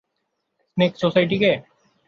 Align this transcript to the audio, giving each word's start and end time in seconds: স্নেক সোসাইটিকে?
স্নেক 0.63 0.91
সোসাইটিকে? 1.01 1.51